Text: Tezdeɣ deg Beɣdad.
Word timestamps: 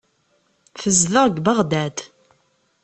Tezdeɣ 0.81 1.25
deg 1.29 1.37
Beɣdad. 1.45 1.97